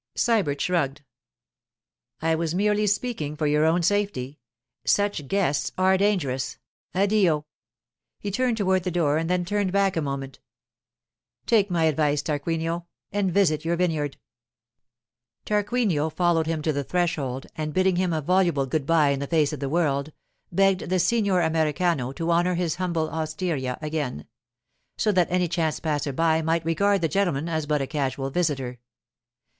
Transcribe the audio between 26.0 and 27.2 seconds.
by might regard the